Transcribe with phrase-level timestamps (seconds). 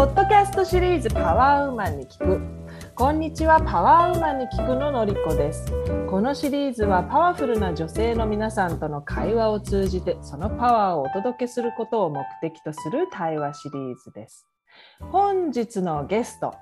[0.00, 2.40] ポッドキャストシリーズパワーウーマンに聞く。
[2.94, 5.70] こんにちはパワーウーマンに聞くののりこです。
[6.08, 14.46] このシリーズはパワフルな女性の皆さんとの会話を通じてそのパワーをお届けすることを目的とする対話シリーズです。
[15.12, 16.54] 本日のゲスト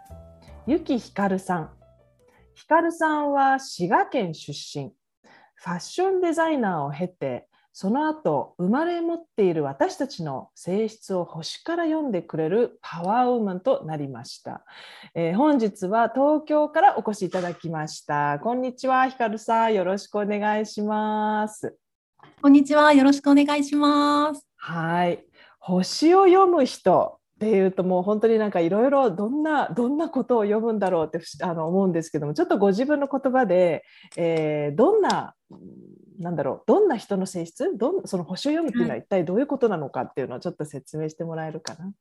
[0.66, 1.70] ゆきひかるさん。
[2.57, 4.93] ひかるさんは滋賀県出身。
[5.55, 7.47] ファッションデザイナーを経て
[7.80, 14.64] その後生まれ持っている私たちの性質を星から読んでくれるパワーウーマンとなりました、
[15.14, 18.40] えー、本日は東京からお越しいただきました。
[18.43, 19.75] こんにちはひかるさん。
[19.75, 21.76] よろしくお願いします。
[22.43, 24.45] こんにちはよろしくお願いします。
[24.56, 25.25] はい。
[25.61, 33.84] 星を読む人っていうともう本当になんかいろいろどんなどんなことを読むんだろうってあの思うんですけどもちょっとご自分の言葉で、
[34.17, 35.36] えー、どんな
[36.19, 37.77] なんだろうどんな人の性質？
[37.77, 41.92] どんその星を読むっていうのは一体どういうことなのかっていうのをちょっと説明してもらえるかな？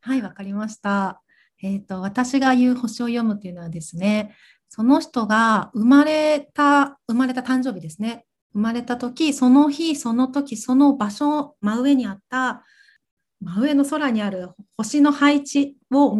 [0.00, 1.22] はいわかりました。
[1.62, 4.34] えーと、私が言う星を読むっていうのはですね
[4.68, 12.64] その人が生まれた生まれた誕生日ですね生まれた時その日その時その場所真上にあった
[13.42, 16.16] 真上の空にある星の配置を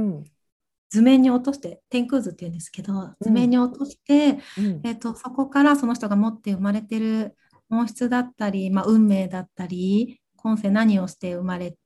[0.90, 7.36] 図面に落として、天空図っていうんですけど図面に落として、うん、えーと、そこからその人が持って生まれてる
[7.68, 11.76] 本質だったり、まあ、運命だったり今世何をして生まれ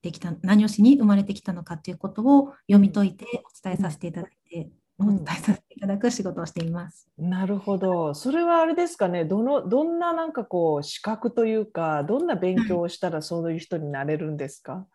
[0.00, 7.08] てきた何をしに生まれてきたのかっていうことを読み解いてお伝えさせていただいて、お伝えさせていただく仕事をしています。
[7.18, 8.14] なるほど。
[8.14, 9.24] それはあれですかね。
[9.24, 14.86] どのどんななんかこう資格というか、どんな勉強をしたらそういう人になれるんですか？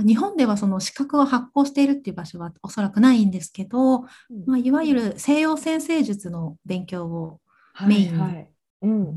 [0.00, 4.06] あ日本ではその資格を発行しているっていう場所はおそらくないんですけど、うん、
[4.46, 7.40] まあ、いわゆる西洋先生術の勉強を
[7.86, 8.46] メイン
[8.82, 9.14] に、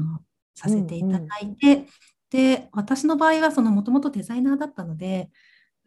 [0.55, 1.87] させていただいて、うんうん、
[2.29, 5.29] で私の場合はもともとデザイナーだったので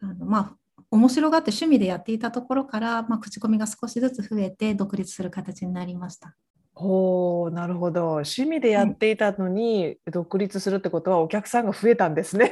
[0.01, 0.57] あのまあ
[0.91, 6.35] 面白がって趣味でやっていたところから、まあ、口コミが少しずつ増えて独立する形になりました。
[6.77, 12.51] ほうなるほど趣味でやっていたのに独立するってことはお客さんが増えたんですね。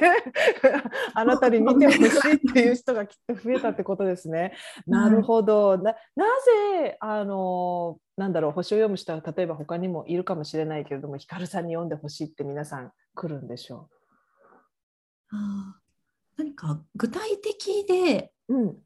[1.14, 1.98] あなたに見てほし
[2.30, 4.54] いっていう人がきっと増えたってことですね。
[4.88, 6.26] なるほどなな
[6.74, 13.90] ぜあのなんだろう星を読む人は例えば他にもいるかもしれないけれどもひかるさんに読んでほしいって皆さん来るんでしょ
[15.32, 15.36] う？
[15.36, 15.80] あ
[16.38, 18.78] 何か具体的で、うん、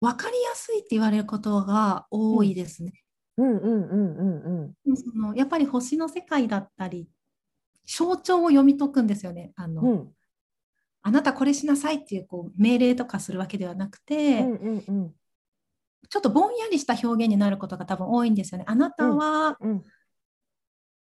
[0.00, 2.92] 分かりやすいって言われることが多いですね。
[3.36, 4.96] うんうんうんうんうん。
[4.96, 7.08] そのやっぱり星の世界だったり
[7.86, 9.52] 象徴を読み解くんですよね。
[9.56, 10.12] あの、うん、
[11.02, 15.14] あなたこれしなさいっていうこう命令とかするわけではなくて、うんうんうん、
[16.08, 18.64] ちょっとぼんやりした表現になることが多分多いんですよね。
[18.66, 19.84] あなたは、うんうん、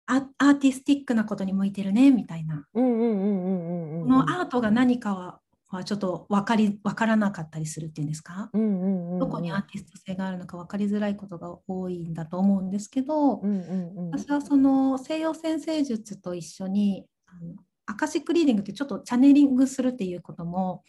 [0.07, 2.67] アーティスティックなことに向いてるねみたいな。
[2.73, 17.55] このアートが何かははちょっと分かり分からなかったりするっていうんですか、うんうんうんうん、どこにアーティスト性があるのか分かりづらいことが多いんだと思うんですけど、うんうんうん、私はその西洋先生術と一緒にあの
[17.87, 20.83] アカシックリーディングってちょっとチャネリングするっていうことも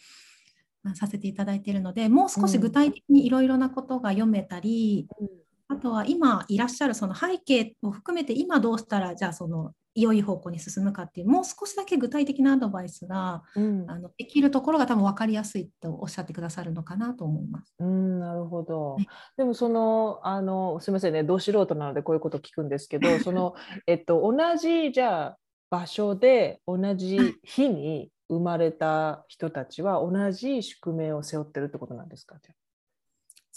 [0.94, 5.28] させていただいているのでもう少し具体的にいろいろなことが読めたり、うん、
[5.68, 17.74] あとは今いらっしゃるその背景を含めて今どうしたらじゃあその良い方向に進むかっていうもう少しだけ具体的なアドバイスが、うん、あのできるところが多分分かりやすいとおっしゃってくださるのかなと思います。
[17.80, 23.54] うんなるほど、ね、でもそのあのすみませんねど素人なのでこういうこと聞くんですけど その、
[23.86, 25.38] えっと、同じじゃあ
[25.70, 32.36] 場所で同じ日に生まれた人たちは同じ宿命を背負ってるってことなんですか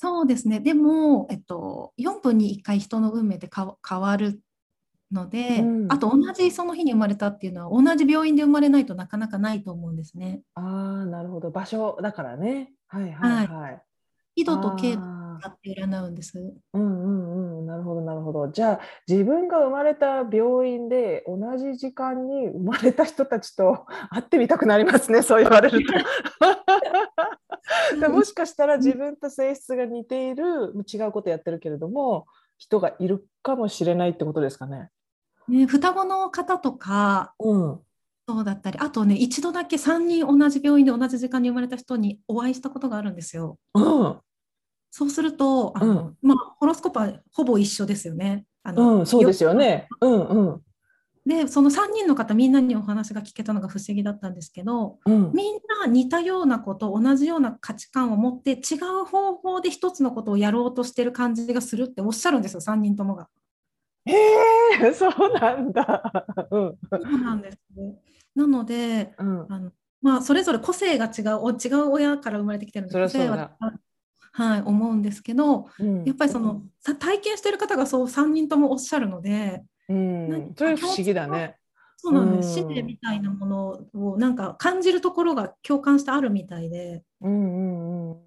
[0.02, 4.42] そうですねでも、えっと、4分に1回人の運命って変わる
[5.12, 10.42] ので、うん、あと同じその日に生まれたっていうのは同じ病院で生まれないとなかなかないと思うんですね。
[10.56, 10.62] あ
[11.04, 12.72] あなるほど場所だからね。
[12.88, 13.82] はいはいはい。
[14.38, 16.40] 緯度と経度って占うんです。
[16.74, 18.48] うんうんうんなるほどなるほど。
[18.48, 25.94] じゃあ自分が生まれた病院で同じ時間に生まれた人たちと会ってみたくなりますねそう言われると。
[28.10, 32.28] もしかしたら自分と性質が似ている違うことやってるけれども
[32.58, 34.90] 人がいるかもしれないってことですかね。
[35.48, 37.80] ね、双子の方とか、うん、
[38.28, 43.58] そうだったりあとね一度だけ3人同じ病院で同じ時間に生まれた人にお会いしたことがあるんですよ。
[43.74, 44.20] うん、
[44.92, 48.46] そうするとあの、うん、まあ、ホロスコープはほぼ一緒ですよね。
[48.64, 49.88] あのうん、そうですよね。
[50.02, 50.62] うんうん、
[51.26, 63.30] でその3人の方みんなにお話が聞けたのが不思議だったんですけど、うん、みんな似たようなこと同じような価値観を持って違う方法で一つのことをやろうとしてる感じがするっておっしゃるんですよ3人ともが。
[64.06, 64.14] へ
[64.82, 66.26] え そうなんだ。
[66.50, 68.00] うん、そうなんですね。
[68.34, 69.72] なので、うん、あの
[70.02, 73.52] まあそれぞれ個性が違う違う親から生まれてきてるので個性は
[74.34, 81.58] はい、思うんですけど、うん、やっぱりその、うん、体験してる方がそう3人ともおっしゃるので、うん、それ不思議だね。
[81.98, 82.56] そうなんです。
[82.56, 88.18] 使命みたいなものをなんか感じるところが共感してあるみたいで、うんうんうん、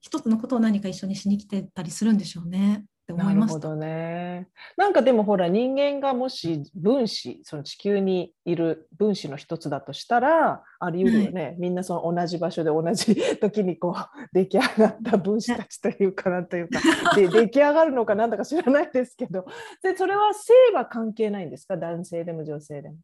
[0.00, 2.86] 一つのことを何か一緒にしに来てたりするんでしょうね。
[3.06, 3.46] って思います。
[3.46, 4.48] なるほどね。
[4.76, 16.80] なんかでもほら人間がもし分子その地球にいる分子の一つだとしたらあり得るよね、はい、みんなその同じ場所で同じ時にこう出来上がった分子たちというかなんというか
[17.14, 19.46] で出来上がるのかなんだか知らないですけど
[19.82, 21.76] でそれは性は関係ないんですか？
[21.76, 22.96] 男性でも女性でも。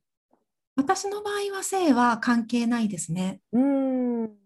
[0.75, 3.41] 私の場合は性は関係ないですね。
[3.53, 4.42] うん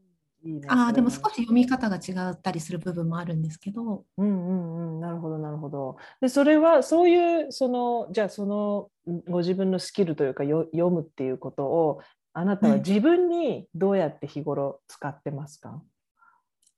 [0.47, 0.69] いいね。
[0.71, 4.05] ああ、でも少し読み方が違ったりする部分もあるんですけど。
[4.17, 5.97] うんうんうん、なるほどなるほど。
[6.21, 8.89] でそれはそういうそのじゃあその
[9.29, 12.01] ご自分のスキルというかよ読むっていうことを
[12.33, 15.83] あなたは自分にどうやって日頃使ってますか、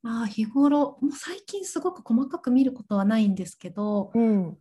[0.04, 4.56] うん、あ日頃もう最近すごく細かく見ることはないんですけど、うん、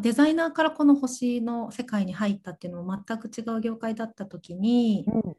[0.00, 5.36] デザイナーからこの星の世界に入ったっていうのも全く違う業界だった時に、うん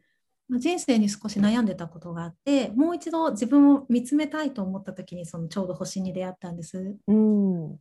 [0.50, 6.96] 人生に少し悩んでたことがあってもう一度自分を見つめたいと思った時にそのちょうど星に出会ったんです。
[7.08, 7.78] うん、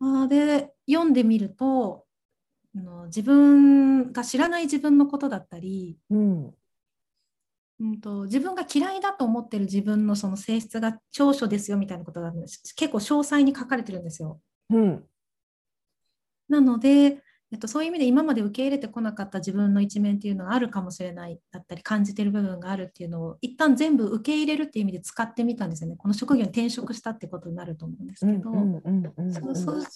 [0.00, 2.04] あで読んでみると
[2.74, 6.54] の自分が知らない自分のことだったり、うん
[7.80, 14.40] うんと、自分が嫌いだと思ってる自分のその性質が長所ですよみたいなことが結構詳細に書かれてるんですよ。
[14.68, 15.04] うん、
[16.48, 17.22] なので
[17.52, 28.52] えっと、そういう意味で今まで受け入れてこなかった自分の一面っていうのがあるかもしれないだったり感じてる部分があるっていうのを一旦全部受け入れるっていう意味で使ってみたんですよねこの職業に転職したってことになると思うんですけど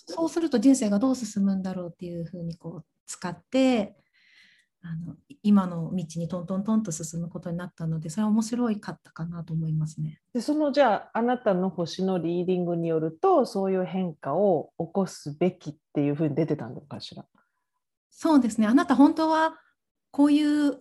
[0.07, 3.95] そうすると人生がどう進むんだろうっていうふうにこう使って
[4.83, 10.21] あの今の道にトントントンと進むことになったのでそれは面白いかったかなと思いますね。
[10.35, 17.25] でそのじゃああなたの星のリーディングによるとそういう変化を起こすべきっていうふうに出てたのかしら？
[18.17, 18.67] そうですね。
[18.67, 19.59] あなた本当は
[20.13, 20.79] こういう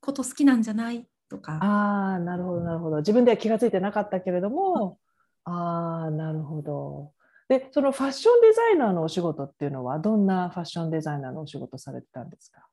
[0.00, 1.06] こと好きなんじゃない？
[1.28, 1.58] とか。
[1.62, 2.96] ああなるほどなるほど。
[2.98, 4.98] 自分では気が付いてなかったけれども、
[5.46, 7.12] うん、ああなるほど。
[7.48, 12.66] でそのファッションデザイナーのお仕事っていうのはどんなファッションデザイナーのお仕事されてたんですか？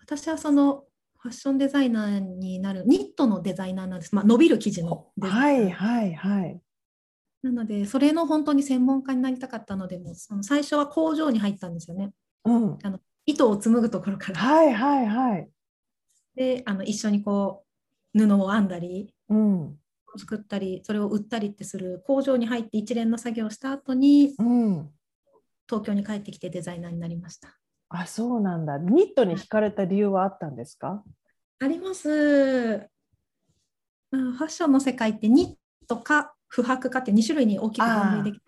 [0.00, 0.84] 私はその
[1.20, 5.06] ファッションデザイナーになるニットのデザイナーなんです、まあ、伸びる生地の。
[5.20, 6.60] はいはいはい。
[7.42, 12.10] なのでそれの本当に専門家になりたかったのでもその最初は工場に入ったんですよね。
[12.48, 14.38] うん、あの糸を紡ぐところから。
[14.38, 15.48] はいはいはい。
[16.34, 17.64] であの一緒にこ
[18.14, 19.76] う布を編んだり、うん、
[20.16, 24.88] 作ったりそれを売ったりってする工場に入って一連の作業をした後に、うん、
[25.68, 27.58] 東京に帰ってきてデザイナーになりました。
[27.90, 28.78] あそうなんだ。
[28.78, 31.02] ニットに惹かれた理由はあったんですか？
[31.58, 32.08] あります。
[32.08, 38.40] ファッションの世界ってニットか不白かって2種類に大きく分類でき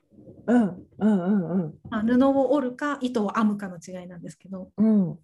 [0.50, 5.19] うんうんうんうんまあ、布を織るか糸を編むかの違いなんですけど、うん、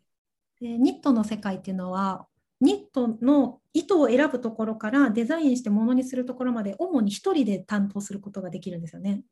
[0.61, 2.26] でニットの世界っていうのは
[2.61, 9.23] ニットの糸を選ぶところからデザインしてものにするところまで主に1人で担当することができるんですよね。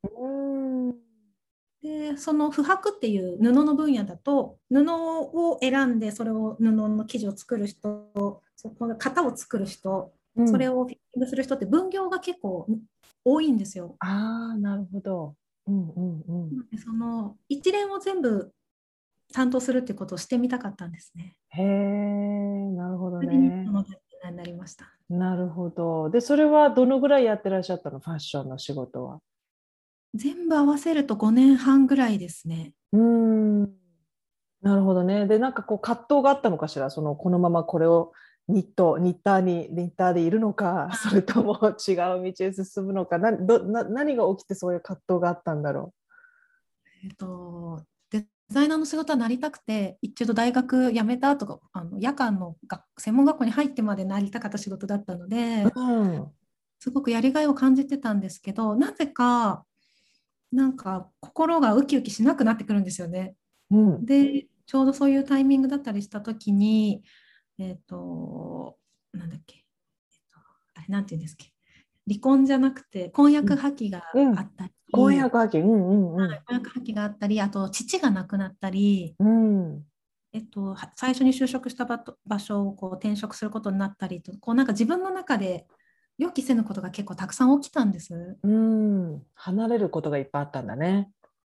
[1.82, 12.66] でその不白っていう布の分野だと布を選んでそれを布の生地を作る人そこの型を作る人、うん、それをフィッティングする人って分業が結構
[13.24, 13.96] 多いんですよ。
[14.00, 15.34] あなるほど。
[15.66, 18.52] うんうんうん、その一連を全部
[19.32, 21.36] 担当するっていうことをしてみたかったんですね。
[21.50, 21.66] へえ、
[22.72, 23.66] なるほどね。
[24.32, 24.86] なりました。
[25.08, 26.10] なるほど。
[26.10, 29.20] で、それはどのぐらいやってらっしゃったの、ファッションの仕事は。
[30.14, 32.72] 全部合わせると5年半ぐらいですね。
[32.92, 33.62] うん。
[34.62, 35.26] なるほどね。
[35.26, 38.12] で、なんかこう葛藤があったのかしら、そのこのままこれを
[38.48, 43.18] ニットニッターにニッターでいるのかそれとも違う道へ進むのか。
[43.18, 45.94] などな何が起きてそういう葛藤があったんだろ
[47.02, 52.56] う、えーと、デザイナーの仕事はなりたくて一度大学辞めた後があの夜間の
[52.98, 56.30] 専門学校に入ってまでなりたかった仕事だったので、うん、
[56.80, 59.64] すごくやりがいを感じてたんですけどなぜか
[60.52, 63.34] なんか心がウキウキしなくなってくるんですよね。
[63.70, 67.02] うん、でちょうどそういうタイミングだったりした時に
[67.58, 68.76] えっ、ー、と、
[69.12, 70.40] なんだっけ、えーと、
[70.74, 71.52] あれなんていうんですっけ、
[72.06, 79.82] 離婚じゃなくて婚約破棄があったり、うん、婚約破棄、うんうんうん、婚約破棄があったりあと父が亡くなったり、うん。
[80.32, 81.86] えっと、最初に就職した
[82.26, 85.64] 場所をこう転職することになったりとこうなんか自分の中で
[86.18, 88.36] 予期せぬことが結構たくさん起きたんです。
[88.42, 89.22] うん。
[89.34, 91.08] 離れることがいっぱいあったんだね。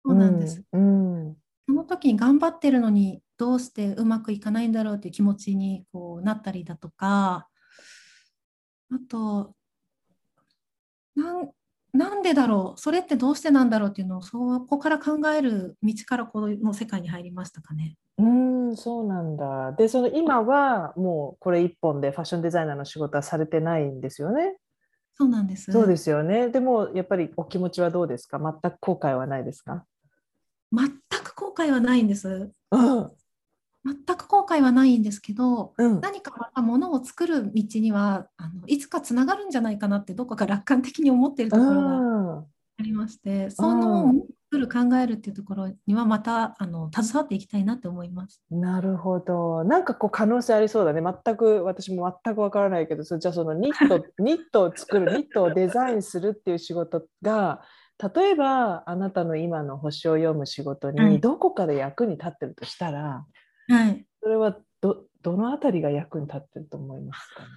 [0.04, 0.62] そうなんです。
[0.72, 1.36] うん、うん、
[1.68, 7.46] その時に頑張ってるのにどうしてうまくいかないんだろうっていう気持ちにこうなったりだとか
[8.90, 9.52] あと
[11.14, 11.50] なん
[11.92, 12.80] なんでだろう？
[12.80, 17.96] それってどうしてなんだろうっていうのをそこから考える道からこの世界に入りましたかね。
[18.16, 19.72] うんそうなんだ。
[19.72, 24.56] でその今はもうこれ一本でファッションデザイナーの仕事はされてないんですよね。
[25.14, 25.70] そうなんです。
[25.70, 26.48] そうですよね。
[26.48, 28.38] でもやっぱりお気持ちはどうですか？
[28.38, 29.84] 全く後悔はないですか？
[30.72, 31.27] 全く後
[31.58, 32.50] 悔はないんです。
[32.70, 33.10] うん、
[33.84, 42.44] 全く後悔はないんですけど、うん、何かまたものを作る道にはあのいつかつながるんじゃないかなってどこか楽観的に思っているところが
[42.78, 44.14] ありまして、うん、その
[44.50, 48.42] 作る考えるっていうところにはまたあの携わっていきたいなって思います。
[48.50, 49.62] なるほど。
[49.64, 51.02] なんかこう可能性ありそうだね。
[51.02, 57.60] 全く私も全くわからないけど、じゃあそのニット ニットを作るニットをデザインするっていう仕事が
[57.98, 63.26] 例えばあなたの今の星を読む仕事にどこかで役に立ってるとしたら、
[63.68, 67.48] はい、それはどどのあたりが役に立ってると思いますか、ね、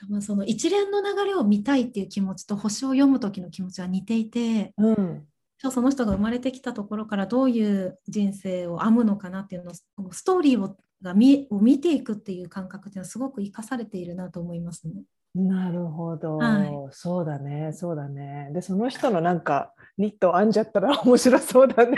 [0.00, 5.24] 多分その一連の流れを見たいっていう気持ちと星を読む時の気持ちは似ていて、うん、
[5.58, 14.94] その人が生まれてきたところからどういう人生を編むのかなっていうのをストーリーをが見を見ていくっていう感覚っていうのはすごく生かされているなと思いますね。
[15.38, 18.50] なるほど、はい、そうだねそうだね。
[18.52, 21.96] でその人のなんかニット編んじゃったら 面白そうだね。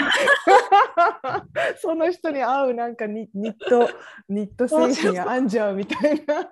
[1.81, 3.89] その人に合うなんかニット
[4.29, 6.51] ニット製品編んじゃうみたいな。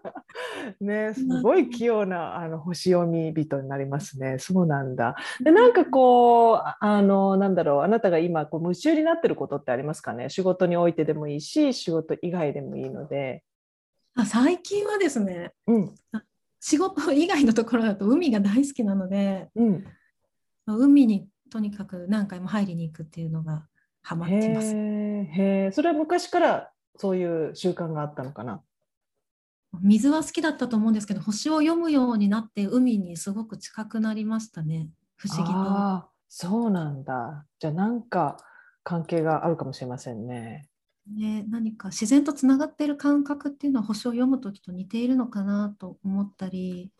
[0.80, 4.38] ねすごい器用なあの星読み人になりますね。
[4.38, 5.16] そうなんだ。
[5.40, 10.30] でなんかこうあのなんだろうあなたが今こう夢中になってることってありますかね？
[10.30, 13.42] 仕事においてでもいいし仕事以外でもいいので。
[14.16, 15.94] あ最近はですね、うん、
[16.60, 19.84] 仕事以外のところだと海が大好きなので、うん、
[20.66, 23.66] 海にとにかく何回も入りに行くっていうのが
[24.02, 24.72] ハマってます。
[24.74, 28.62] へえ、それは昔からそういう習慣があったのかな？
[29.82, 34.88] 水は好きだったと思うんですけど星を読むようになって海にすごく近くなりましたね。
[35.16, 36.08] 不思議と。
[36.28, 37.46] そうなんだ。
[37.58, 38.36] じゃあなんか
[38.84, 40.69] 関係があるかもしれませんね。
[41.06, 46.92] ね、何か自然とつながっている感覚っていうのは星を読む時と似ているのかなと思ったり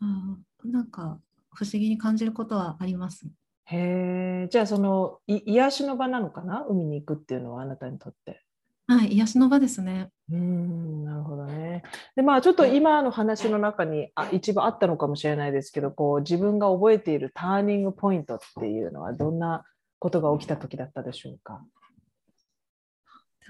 [0.00, 1.18] あなんか
[1.52, 3.26] 不思議に感じることはあります。
[3.66, 6.64] へえじゃあそのい癒しの場なのかな？
[6.68, 8.42] 海に行くっていうのはあなたにとって。
[8.86, 10.10] はい、癒しの場ですね。
[10.32, 11.82] うんなるほどね。
[12.16, 19.64] でまあちょっと今の話の中にあ一部あったのかもしれないですけどこう自分が覚えているターニングポイントっていうのはどんな
[19.98, 21.62] ことが起きた時だったでしょうか？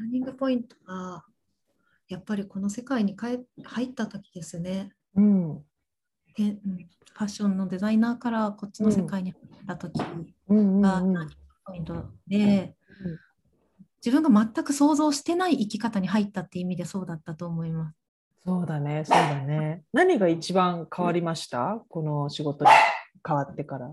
[0.00, 1.25] ターニングポイントは
[2.09, 4.92] やっぱりこの世界に入った時ですね。
[5.14, 5.59] うん、
[6.37, 11.26] でうん、ファッションのデザイナーからこっちの世界に入った時がターニング
[11.66, 12.75] ポイントで、
[14.04, 17.97] 自分が全く想像してない生き方に入ったっていう意味でそうだったと思います。
[18.47, 19.85] そうだね、そうだね。
[19.92, 22.71] 何が一番変わりました、この仕事に
[23.26, 23.87] 変わってから。
[23.87, 23.90] あ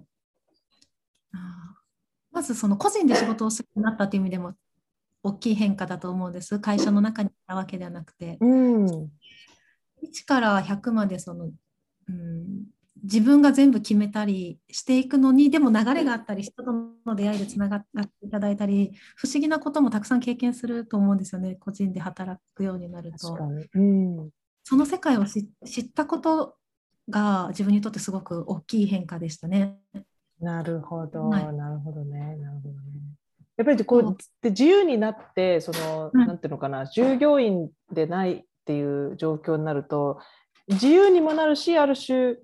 [2.32, 4.54] まずその個人で仕事をするようになったという意味でも
[5.28, 6.60] 大きい変化だと思うんです。
[6.60, 8.38] 会社の中にいたわけではなくて。
[8.40, 11.52] うん、1から100までその、
[12.08, 12.66] うん、
[13.04, 16.72] 自分が全部決めたりしていくのにでも流れがあったり人と
[17.06, 23.38] の出会いでつながっていただいたり不思議なこともたくさん経験すると思うんですよね個人で働くようになると。
[23.74, 24.30] うん、
[24.64, 25.42] その世界を知
[25.82, 26.56] ったこと
[27.10, 29.78] が自分にとってすごく大きい変化でしたね。
[30.40, 32.87] なるほど、はい、なるほどね、なるほどね。
[33.58, 40.20] やっぱりこうで自由になってその、うん、なんていうのかな従業員でないっていう状況になると
[40.68, 42.36] 自由にもなるしある種、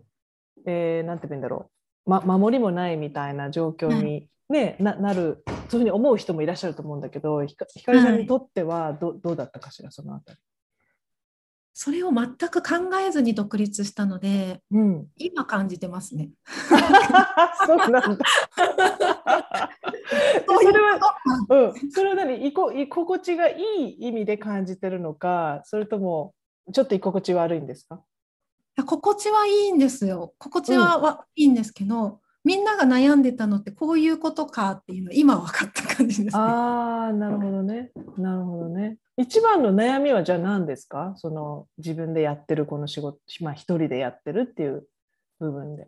[0.65, 1.70] えー、なんて言うんだろ
[2.05, 10.39] う、ま、守りもないみたいな状況にね、ななるそういうふうに思う人もいらっしゃると思うんだけどひかりさんにとってはど,、どうだったかしらそのあたり。
[11.74, 12.75] それを全く考
[13.06, 16.30] えずに独立したので、うん、今感じてますね。
[17.65, 18.01] そうなんだ。
[20.46, 21.00] それは、
[21.50, 22.46] うん、それは何？
[22.46, 26.36] 居こ居心地がいい意味で感じてるのか、それとも
[26.72, 28.01] ちょっと居心地悪いんですか？
[28.86, 30.34] 心地はいいんですよ。
[30.38, 37.92] 心地は、うん、いいんですけど、みんなが悩んでたのってこういうことかっていうの今分かった感じです、ね、ああ、なるほどね。
[38.18, 38.98] なるほどね。
[39.18, 41.14] 一番の悩みはじゃあ何ですか？
[41.18, 44.88] その自分でやってるこの仕事、まあ一人でやってるっていう
[45.40, 45.88] 部分で。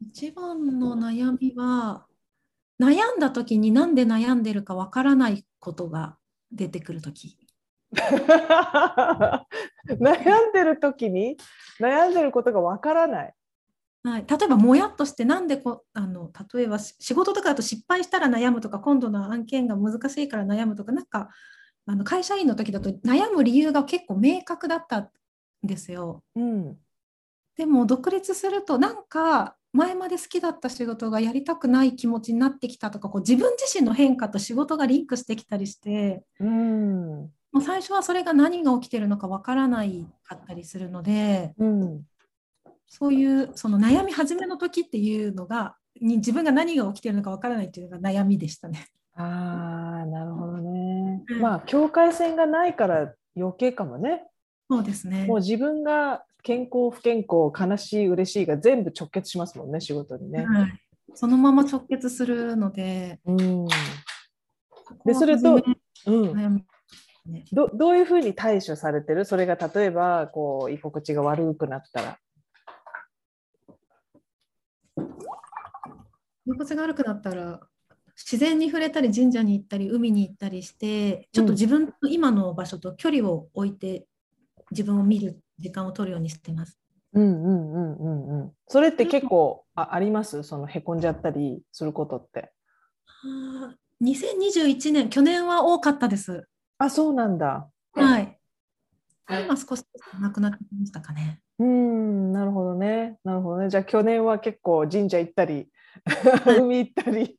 [0.00, 2.06] 一番の悩みは
[2.80, 6.16] 悩んだ時になんで悩んでるかわからないことが
[6.50, 7.38] 出てくる時
[7.94, 9.44] 悩
[10.48, 11.36] んでる時に
[11.80, 13.34] 悩んでることがわからない。
[14.04, 21.28] はい、例えばもやっとしてなんでこあの例えば仕事とかだと失敗したら悩むとか今度の案件が難しいから悩むとかなんか
[21.86, 25.10] あの会社員の時だと悩む理由が結構明確だった
[25.62, 26.24] ですよ。
[26.34, 26.76] うん、
[27.56, 42.02] でも独立するとなんか前まで好きだった仕事がやりたくない気持ちになってきたとかこう自分自身の変化と仕事がリンクしてきたりして、うん、もう最初はそれが何が起きてるのかわからないかったりするので、うん、
[42.94, 48.86] そういうその悩み始めの時っていうのがに自分が何が起きてるのかわからないっていうのが悩みでしたね。
[49.14, 51.22] ああなるほどね。
[51.26, 54.24] うん、まあ境界線がないから余計かもね。
[54.70, 55.24] そうですね。
[55.24, 60.80] もう自分が健康不健康悲しい嬉しいが全部直結しますもんね仕事にね、はい、
[61.14, 63.66] そのまま直結するので、うん、
[65.06, 65.62] でそれと、
[66.06, 66.64] うん
[67.52, 69.24] どどういうふうに対処されてる？
[69.24, 72.18] それが例えばこう居心地が悪くなったら。
[76.46, 77.60] 居心地が悪くなったら
[78.16, 84.06] 自然に触れたり神社に行ったり海に行ったりしてちょっと自分の今の場所と距離を置いて
[84.70, 86.78] 自分を見る時間を取るようにしてます。
[87.14, 88.52] うんうんうんうんうん。
[88.68, 90.42] それって結構ああります？
[90.42, 92.52] そのへこんじゃったりすることって。
[93.04, 96.46] はあ、2021年、去年は多かったです。
[96.78, 97.68] あ、そうなんだ。
[97.92, 98.38] はい。
[99.28, 99.84] 今少し
[100.20, 101.40] なくなってきましたかね。
[101.58, 103.18] うん、なるほどね。
[103.24, 103.68] なるほどね。
[103.68, 105.68] じゃあ去年は結構神社行ったり、
[106.60, 107.38] 海行ったり。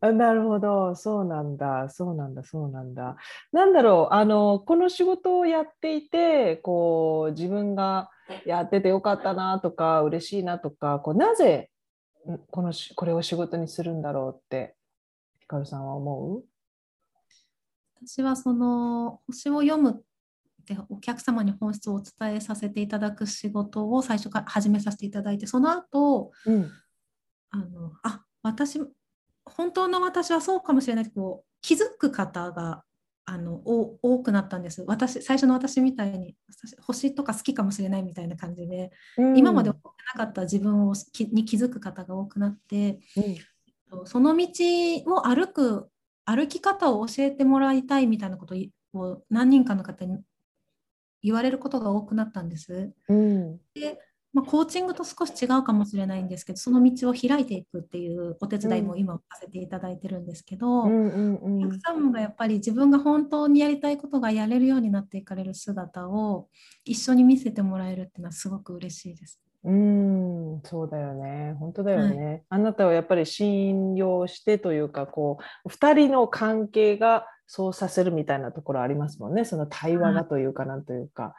[0.00, 3.16] なるほど、そうなんだ、そうなんだ、そうなんだ。
[3.52, 8.10] なんだろう、あのこの仕事をやっていて、こう自分が
[8.44, 11.70] やっててよかったなとか、嬉しいなとか、こうなぜ
[12.50, 14.74] このこれを仕事にするんだろうって、
[15.38, 16.44] ひかるさんは思う？
[18.04, 19.94] 私はその星を読むっ
[20.64, 26.70] てお客様に本質をお伝えさせていただく仕事を最初から始めさせていただいて、その後、うん、
[27.52, 28.80] あのあ私
[29.44, 32.82] 本当の私はそうかもしれないけど気づく方が
[33.24, 34.82] あの多くなったんです。
[34.86, 36.34] 私最初の私みたいに
[36.80, 40.94] 星とか好きかもしれないみたいな感じで、うん、今まで思ってなかった自分を
[41.32, 42.98] に気づく方が多くなって、
[43.90, 44.46] うん、その道
[45.06, 45.88] を歩く
[46.24, 48.56] 歩き方を教えてもらいたいみたいなこと
[48.94, 50.18] を何人かの方に
[51.22, 52.92] 言われることが多くなったんです。
[53.08, 53.98] うん、で
[54.32, 66.48] まあ、コーチングと少し違うかもしれないんですけどその道を開いていくっていうお手伝いも今させていただいてるんですけど、うんうんうん、お客様がやっぱり自分が本当にやりたいことがやれるようになっていかれる姿を
[66.84, 69.40] 一緒に見せてもらえるっていうのはすごく嬉しいです。
[69.64, 71.54] うんそうだよね。
[71.60, 79.44] 本当だよね、はい、あなたはやっぱり信用してというかこう2人の関係がそうさせるみたいなところありますもんね。
[79.44, 81.34] その対話がというかなんというか、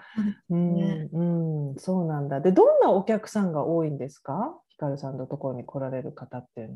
[0.47, 2.39] うん、うん、そうなんだ。
[2.39, 4.55] でどんなお客さんが多いんですか？
[4.67, 6.75] ひかるさんのところに来られる方っていうの。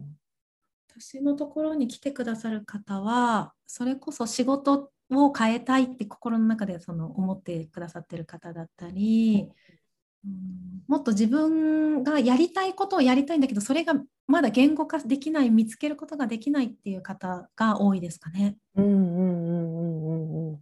[0.99, 9.55] 私のところに来てくださる方はそれこそ仕事を変えたいって心の中でその思ってくださってる方だったり、うん、
[10.87, 13.93] もっと自分がやりたいことをやりたいんだけどそれが
[14.25, 18.57] まだ言語化できない見つけることができないっていう方が多いですかね。
[18.75, 20.59] うんうんうんうんうん、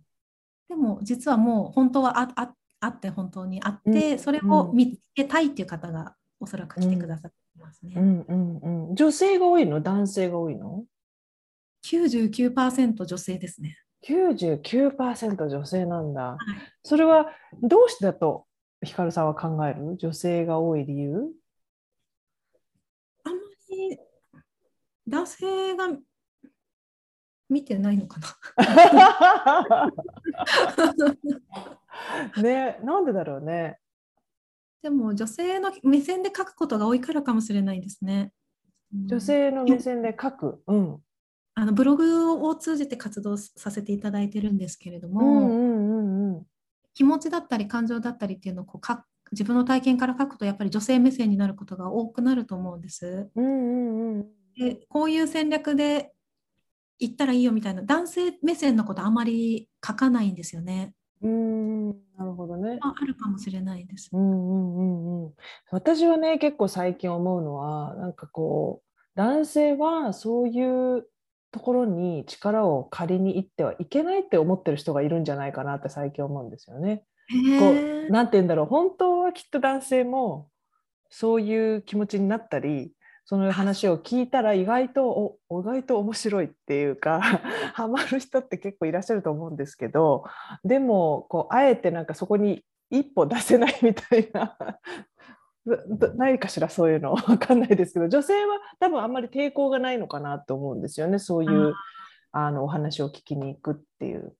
[0.67, 7.93] でも実はもう本当はあああって本当にあって、うん、それを見つけたいっていう方がおそらく来てくださってますね。
[7.95, 9.81] うんうんうん、女性が多いの？
[9.81, 10.85] 男性が多いの
[11.85, 13.77] ?99% 女性ですね。
[14.07, 16.37] 99%女性なんだ、はい。
[16.83, 17.27] それは
[17.63, 18.44] どうしてだと
[18.83, 19.97] ヒカルさんは考える？
[19.97, 21.31] 女性が多い理由？
[25.07, 25.89] 男性が
[27.47, 28.19] 見てないのか
[28.57, 29.91] な。
[32.41, 33.77] ねなんでだろうね。
[34.81, 38.31] でも女性の目線で書くことが多いからかもしれないですね。
[38.91, 40.99] 女性の目線で書く、うん、
[41.55, 46.14] あのブログを通じて活動させていただいてるんですけれども、うんうんうん、
[46.95, 48.97] 気持ちだったり感情だったりっていうのをこう
[49.31, 53.29] 自分の体験から書くとやっぱり女性目線になることが多くなると思うんです。
[53.35, 54.25] うんうんうん
[54.57, 56.13] でこういう戦略で
[56.97, 60.93] 行ったらいいよみたいな男性目線のことあまり書かないんですよね。
[61.21, 62.77] うんなるほどね。
[62.81, 64.09] ああるかもしれないです。
[64.13, 65.33] うんうんうんうん。
[65.71, 70.63] 私はね結構最近思うのはなんかこう男性はそうい
[70.97, 71.05] う
[71.55, 77.05] ところに力を借りに行ってはいけないって思ってる人がいるんじゃないかなって最近思うんですよね。
[77.59, 77.71] こ
[78.09, 80.49] うなんて言うんだろう本当はきっと男性も
[81.09, 82.91] そういう気持ちになったり
[83.23, 87.21] その話を聞いたら意外とお意外と面白いっていうか
[87.73, 90.25] ハマる人って結構いらっしゃると思うんですけど
[90.65, 94.57] でもこうあえてなんかそこに一歩出せないみたいな
[96.15, 101.73] ないかしらそういうの 分かんないですけど女性は多分あんまり抵抗がないのかなと思うんですよねそういう
[102.31, 104.35] あのお話を聞きに行くっていう。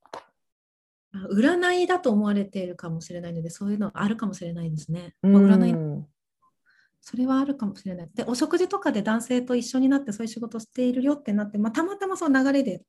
[1.31, 5.15] 占いだと思われているかもしれないのでそういうのはあるかもしれないですね。
[5.21, 6.05] まあ、占い
[6.99, 8.09] それはあるかもしれない。
[8.13, 12.81] でお食事とかで男性と一緒になってそういう仕事をしているよってなって、まあ、たまたまその流れで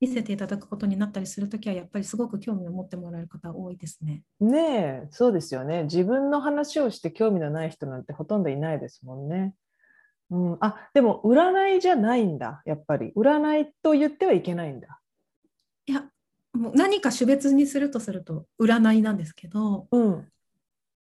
[0.00, 4.22] 見せていただくことになったりするときはやっぱりすごく興味を持ってもらえる方多いですね。
[4.40, 5.84] ねえそうですよね。
[5.84, 9.54] 自分の話をして興味のない人なんてほとんどいないですもんね。
[10.30, 15.00] うん、あでも占いじゃないんだやっぱり占いと言ってはいけないんだ。
[15.86, 16.04] いや
[16.52, 20.28] もう何か種別にするとすると占いなんですけど、うん、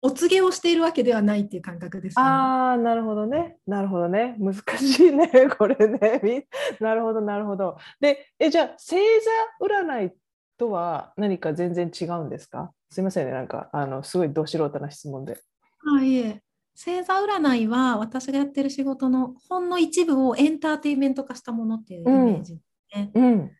[0.01, 3.57] お告げをしているわけではないっていう感覚です、ね、ああなるほどね。
[3.65, 4.35] なるほどね。
[4.39, 6.47] 難しいね これね。
[6.79, 7.77] なるほどなるほど。
[7.99, 8.95] でえじゃあ星
[9.59, 10.11] 座占い
[10.57, 12.71] とは何か全然違うんですか？
[12.89, 13.31] すいませんね。
[13.33, 15.39] なんかあのすごいど素人な質問で。
[15.99, 16.41] あいえ。
[16.75, 22.61] 星座占いは私がやってる仕事のほんの一部をエンターテインメント化したものっていうイメージで
[22.93, 23.11] すね。
[23.15, 23.51] うん、うん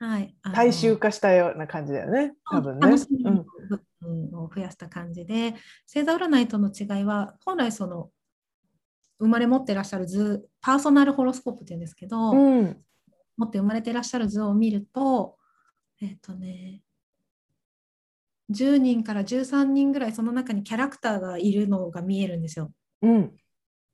[0.00, 2.86] はい、大衆化したような感じだよね、多分ね。
[2.86, 5.54] 楽しみを増やした感じで、
[5.92, 8.10] 星座占いとの違いは、本来その
[9.18, 12.76] 生まれ持ってらっしゃる図、パーソナルホロスコープっていうんですけど、うん、
[13.36, 15.36] 持って生まれてらっしゃる図を見ると、
[16.00, 16.82] えっ、ー、とね、
[18.50, 22.72] 10人から13人ぐらいその中にキャラクターがいるのが見えるんですよ。
[23.02, 23.32] うん、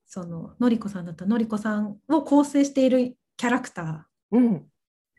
[0.06, 4.66] そののりこさんだったらのりこさんを構成しているキャラクター、うん、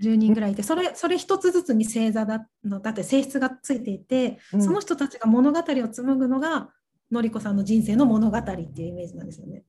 [0.01, 6.69] 10人ぐらいいてそれそれ一つずつに星座だのだって性質がついていて、うん、その人たちが物語を紡ぐのが
[7.11, 9.63] のりこさんの人生の物語っていうイメージなんですよね。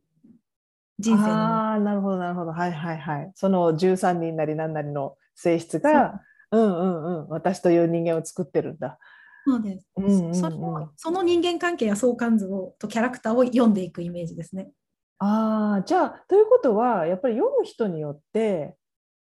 [0.98, 2.52] 人生ああなるほどなるほど。
[2.52, 3.32] はいはいはい。
[3.34, 6.58] その13人なり何なりの性質がう。
[6.58, 7.28] んうんうん。
[7.28, 8.98] 私という人間を作ってるんだ。
[9.46, 14.70] そうです、うんうんうん、そのその人間関係や相関図をとキャラクターを読んでいくイメージですね。
[15.18, 18.76] ああじゃあということはやっぱり読む人によって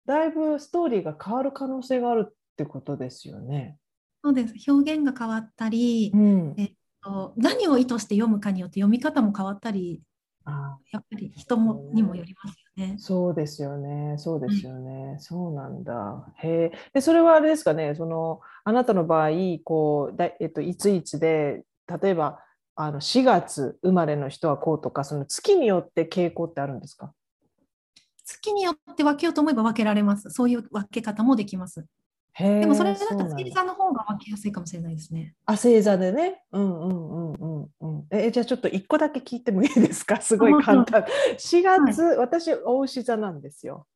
[0.05, 3.77] だいぶストーリーが変わる可能性があるってことですよね。
[4.23, 6.71] そうです表現が変わったり、うん、えっ
[7.03, 10.01] と、何を意図して読むかによって読み方も変わったり
[10.45, 12.95] あやっぱり人も、にもよりますよね。
[12.99, 14.15] そうですよね。
[14.17, 15.07] そうですよね。
[15.09, 16.27] はい、そうなんだ。
[16.37, 16.71] へえ。
[16.93, 17.95] で、それはあれですかね。
[17.95, 19.29] そのあなたの場合、
[19.63, 21.63] こうだえっといついつで
[22.01, 22.39] 例えば
[22.75, 27.11] あの4月生まれの人はこうとか、その月によって傾向ってあるんですか？
[28.25, 30.29] 月によって分けようと思えば分けられます。
[30.31, 31.85] そういう分け方もできます。
[32.37, 35.35] でもそれだと星座の方が分けやすいかもしれないですね。
[35.45, 36.43] あ、星座でね。
[36.51, 38.07] うんうんうんうんうん。
[38.11, 40.19] え、じゃあちょっと一個だけ聞いてもいいですか？
[40.21, 41.05] すごい簡単。
[41.37, 43.87] 4月、はい、私、大牛座なんですよ。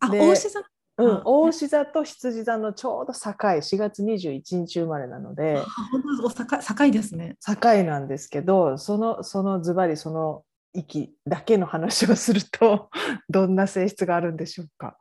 [0.00, 0.60] あ、大牛座？
[0.98, 12.90] うん、大牛座と羊座のちょうど境4月21日生まれなので本当境ですね境なんですけどそのそのズバリその息だけの話をすると
[13.28, 14.96] どんな性質があるんでしょうか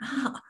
[0.00, 0.42] あ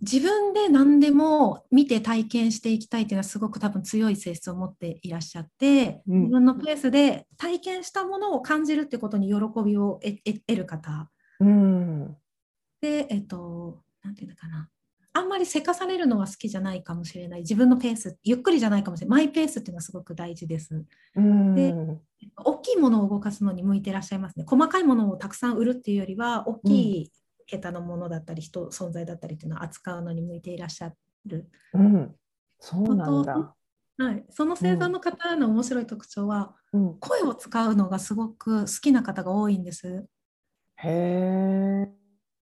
[0.00, 9.34] 自分で何でも見て体験していきたいっていうのはすごく多分強い性質を持っていらっしゃって、うん、自分のペースで体験したものを感じるってことに喜
[9.64, 11.10] びを得る方、
[11.40, 12.16] うん、
[12.80, 14.68] でえっと何て言うのかな
[15.16, 17.40] あんまりせかされるのは好きじゃないかもしれない。
[17.40, 19.24] 自分のペースゆっくりじゃないかもしれない。
[19.24, 20.84] マイペースっていうのはすごく大事です。
[21.14, 21.74] で
[22.36, 24.44] 大きいものを動かすのに向いてらっしゃいますね。
[24.46, 27.12] 細かいものをたくさん売るっていうよりは大きい
[27.46, 30.92] 桁のものだったり、人存在だったりっていうのを扱うのに向いていらっしゃ
[31.24, 31.48] る。
[31.72, 32.14] うん、
[32.60, 33.54] そうなんだ。
[33.98, 40.04] はい、その星座の方の面白い特徴は、うん、声を使うのがすごく好きな方が多いんです。
[40.76, 41.88] へえ。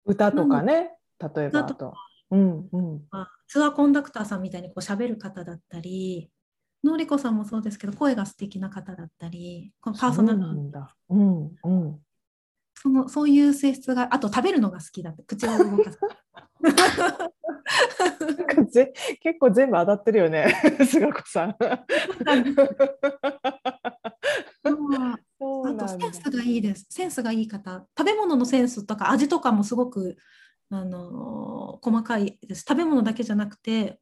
[0.07, 1.93] 歌とかね、例えばあと。
[2.35, 3.03] うんうん、
[3.47, 6.31] ツアーコンダクターさんみたいにこう喋る方だったり、
[6.83, 12.01] のりこさんもそうですけど、声が素敵な方だったり、このパーソナルなんだ、うんうん、
[12.75, 15.99] そのそういう性質が、あと食べるのが好きだって、口を動かす。
[19.21, 20.53] 結構全部当たってるよね、
[20.85, 21.51] 菅子さん。
[21.51, 21.57] あ
[24.67, 26.87] とセンスがいいです。
[26.91, 27.87] センスがいい方。
[27.97, 30.17] 食べ物のセンスとか味とかもすごく
[30.71, 32.65] あの細かいです。
[32.67, 33.99] 食べ物だけじゃなくて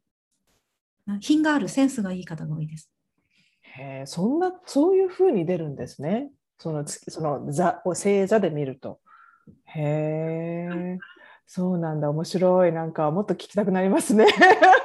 [1.21, 2.91] 品があるセンスがいい方が多いです。
[3.63, 6.31] へそんなそういうふうに出るんですね。
[6.59, 9.01] そのその座星座で見ると。
[9.67, 10.99] へえ。
[11.55, 14.27] そうなんだ面白いなんかもっと聞きたくなりますね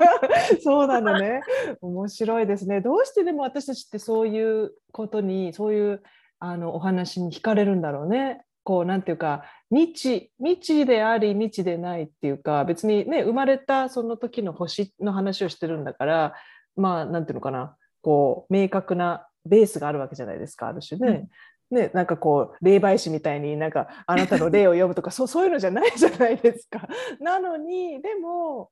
[0.62, 1.40] そうなのね
[1.80, 6.04] 面白いですねどうしてでも私たちってそういうことにそういう
[6.40, 16.34] あのお話に惹かれるんだろうねこうなんていうか未知未知であり未知でないっていうか別にね生まれたその時の星の話をしてるんだから
[16.76, 21.30] まあなんていうのかなこう明確なベースがあるわけじゃないですかある種ね。
[21.72, 26.90] うん、ね、なんかこう霊媒師みたいになんかあなたの霊を呼ぶとかそうそういうのじゃないじゃないですか。
[27.22, 28.70] なのにでも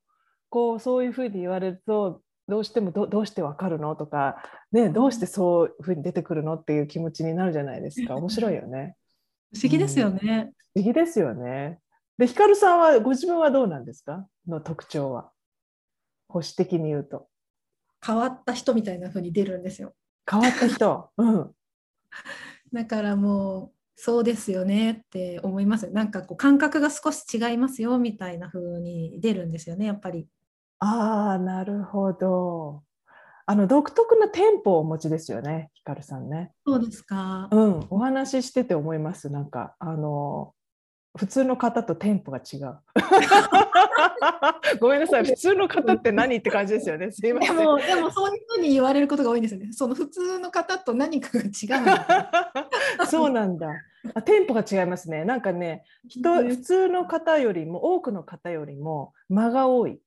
[0.49, 8.97] こうそういうふうに言われるとどうしてもどどうしてわかるのとか、ね、どうしてそういうふうに出てくるのっていう気持ちになるじゃないですか面白いよね。
[9.55, 10.51] 不思議ですよね。
[10.75, 11.79] うん、不思議ですよね。
[12.17, 14.27] で、ヒカルさんはご自分はどうなんですか？
[14.47, 15.31] の特徴は。
[16.27, 17.27] 保守的に言うと。
[18.05, 19.93] 変わった人みたいな風に出るんですよ。
[20.29, 21.09] 変わった人？
[21.17, 21.51] うん。
[22.73, 30.27] だからもうそうですよねって思いますなんかこう感覚が少し違いますよみたいな風に出るんですよねやっぱり。
[30.79, 32.83] ああなるほど。
[33.47, 36.51] あの独特なテンポをお持ちですよね、ヒカルさんね。
[36.65, 37.47] そうですか。
[37.51, 39.29] うん、お話ししてて思います。
[39.29, 40.53] なんかあの
[41.17, 42.77] 普通の方とテンポが違う。
[44.81, 47.11] ごめんなさい、普通の方って何って感じですよね。
[47.11, 47.57] すいません。
[47.57, 49.71] でも、でもそういうふうに言われることが多いんですよね。
[49.71, 51.51] その普通の方と何かが違う。
[53.07, 53.69] そうなんだ
[54.13, 54.21] あ。
[54.23, 55.23] テンポが違いますね。
[55.23, 60.01] なんかね、人、普通の方よりも、多くの方よりも間が多い。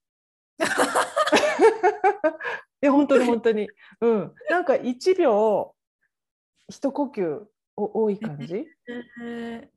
[2.83, 3.69] いや、本当に 本当に。
[4.01, 4.35] うん。
[4.51, 5.75] なんか1秒、
[6.69, 7.45] 一呼吸
[7.77, 8.67] お多い感じ？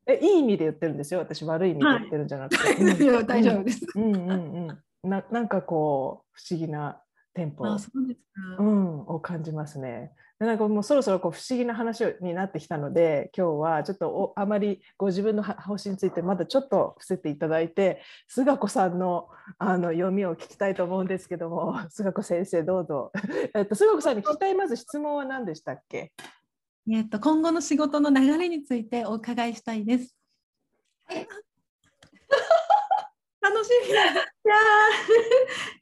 [0.06, 1.20] えいい意味で言ってるんですよ。
[1.20, 4.30] 私悪い意味で言ってるんじゃなくて、は い大丈夫です、うんうん
[4.68, 5.10] うん。
[5.10, 7.02] ななんかこう不思議な
[7.34, 10.12] テンポあそうですか、うん、を感じますね。
[10.38, 23.12] でなんかもうそろそろこう不思議な話になってきたので今日はちょっとおあまりご自分の方針についてまだちょっと伏せていただいて菅子さんのあの読みを聞きたいと思うんですけども 菅子先生どうぞ、
[23.54, 26.12] えっと、菅子さんに聞きたいまず質問は何でしたっけ？
[26.90, 30.16] えーと、今後の仕事の流れについてお伺いしたいです。
[31.04, 31.28] はい、
[33.40, 33.90] 楽しみ。
[33.90, 34.02] いや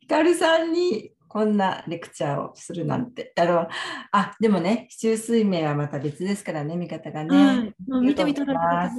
[0.01, 3.33] ひかるさんにこんなレクチャーをするなんて。
[3.39, 3.69] あの
[4.11, 7.73] あでもね、市中水明はまた別ですからね、見方がね。
[7.89, 8.91] はい、見てみたら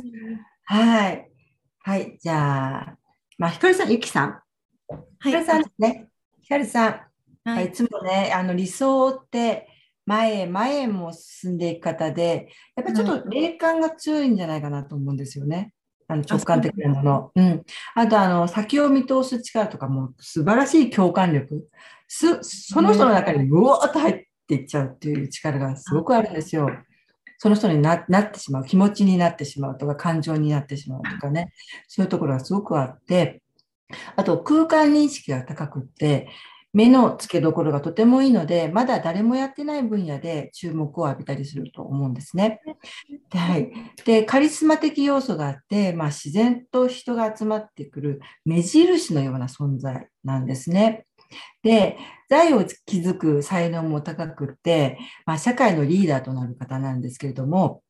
[0.64, 1.30] はい。
[1.80, 2.98] はい、じゃあ、
[3.38, 4.40] まあ、ひかるさん、ゆきさん。
[5.22, 6.08] ひかるさんですね。
[6.42, 7.02] ひかるさん。
[7.44, 9.68] はい、いつもね、あの理想って
[10.06, 15.74] 前へ前へも進んでいく方で、やっぱりちょっと霊感が強いんじゃないかなと思うんですよね。
[16.12, 17.32] あの直感的なもの。
[17.36, 17.64] うん。
[17.96, 21.70] あと、あの、先を見通す力とかも素晴らしい共感力。
[22.08, 26.70] すその人の中にうわーっと入っていっちゃうっていう力がすごくあるんですよ。
[27.38, 31.54] その人になってしまう、気持ちになってしまうとか、感情になってしまうとかね、
[31.88, 33.42] そういうところがすごくあって、
[34.18, 36.28] あと空間認識が高くって、
[36.74, 42.62] 目の付けどころがとてもいいので、まだ誰もやってない分野で注目を浴びたりすると思うんですね。
[43.32, 43.72] はい。
[44.06, 51.06] で、カリスマ的要素があって、まあ、自然と人が集まってくる目印のような存在なんですね。
[51.64, 51.98] で、
[52.30, 57.84] 財を築く才能も高くて、まあ、社会のリーダーとなる方なんですけれども、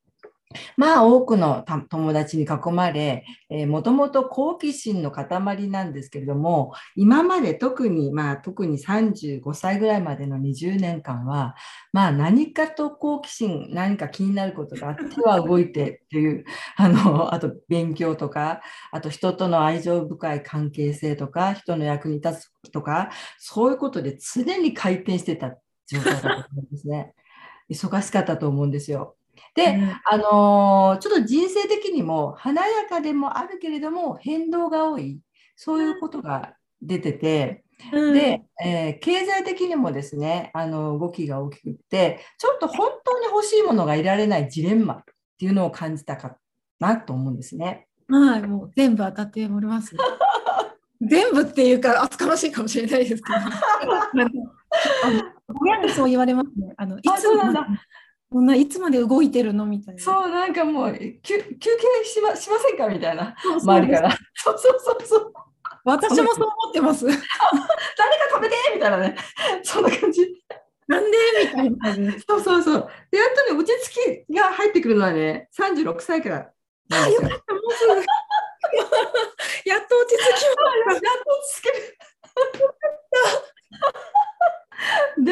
[0.78, 11.56] まあ多くの友達に囲まれ、えー、もともと好奇心の塊なんですけれども、今まで特に、まあ特に35歳ぐらいまでの20年間は、
[11.94, 16.46] まあ何かと好奇心、何か気になることがあっては動いてっていう、
[16.78, 18.62] あの、あと勉強とか、
[18.92, 27.14] あと人との愛情深い関係性とか、人の役に立つとか、そういうことで常に回転してた状態だと思うんですね。
[27.70, 29.16] 忙しかったと思うんですよ。
[29.56, 35.20] で、うん、あのー、ちょっと人生的にも華やかでもあるけれども変動が多い
[35.56, 37.64] そういうことが出てて、
[37.94, 45.04] うん、で、えー、経済的にもですねあの動きが大きくってちょっと本当に欲しいものが得られないジレンマっ
[45.38, 46.38] ていうのを感じたか
[46.80, 47.88] なと思うんですね。
[48.08, 49.96] はい、もう全部当たっております。
[51.02, 53.40] 全部っていうか厚かましいかもしれないですけど。
[55.62, 56.74] 親にそう言われますね。
[56.78, 57.44] あのいつも
[58.32, 59.66] こんないつまで動いてるの？
[59.66, 60.02] みたいな。
[60.02, 62.88] そう、なんかもう、休休憩しましませんか？
[62.88, 64.18] みたいな、周りから。
[64.36, 65.34] そうそうそうそう。
[65.84, 67.06] 私もそう思ってます。
[67.06, 67.24] 誰か
[68.32, 69.18] 食べてみたいなね。
[69.64, 70.22] そんな感じ。
[70.88, 71.18] なんで？
[71.70, 72.14] みたいな。
[72.26, 72.90] そうそうそう。
[73.12, 76.50] で、やっとね、落ち着きが入ってくるのはね、36歳から
[76.94, 77.94] あ、よかった、もうすぐ。
[79.70, 80.32] やっと落ち着き
[80.86, 81.06] ました。
[81.06, 81.98] やっと落ち着ける。
[82.62, 82.80] よかっ
[83.12, 84.61] た。
[85.24, 85.32] で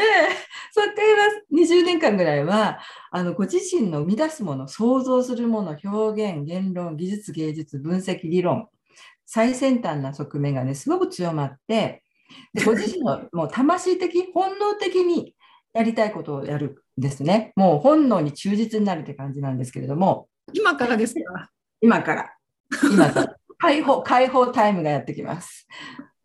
[0.71, 0.97] それから
[1.51, 2.79] 20年間ぐらいは
[3.11, 8.67] あのご自身の生み出すもの想像するもの表現言論技術芸術分析理論
[9.25, 12.03] 最先端な側面がねすごく強まって
[12.53, 15.35] でご自身のもう魂的本能的に
[15.73, 17.53] やりたいことをやるんですね。
[17.55, 20.27] もう本能に忠実になるって感じなんですけれども。
[20.53, 21.49] 今からですか？
[21.81, 22.33] 今から。
[22.91, 23.35] 今から。
[23.59, 25.67] 解放解放タイムがやってきます。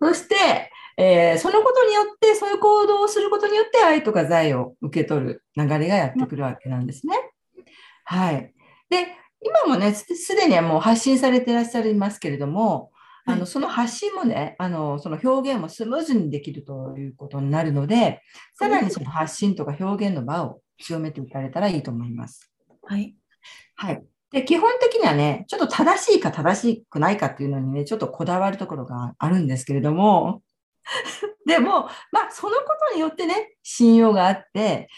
[0.01, 7.17] そしてえー、そのことによって、そういう行動をすることによって、愛とか財を受け取る流れがやってくるわけなんですね。
[8.05, 8.53] はい。
[8.91, 9.09] で、
[9.41, 12.91] 今もね、すでにはもう発信されていらっしゃいますけれども、
[13.27, 18.21] あのその発信もねあのその表現もスムーズにできるということになるので
[18.55, 22.53] さらにその発信とか表現の場を強めていかれたらいいと思います。
[22.83, 23.15] はい、
[23.77, 30.43] はい、で基本的にはねちょっと正しいか正しくないかっていうのにねちょっとこだわるところがあるんですけれども
[31.47, 34.89] でも、まあ、そのことによってね信用があって、